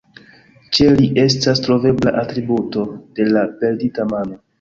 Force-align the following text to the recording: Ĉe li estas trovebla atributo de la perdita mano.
Ĉe 0.77 0.85
li 0.99 1.09
estas 1.23 1.61
trovebla 1.67 2.13
atributo 2.21 2.87
de 3.21 3.29
la 3.35 3.45
perdita 3.61 4.07
mano. 4.15 4.41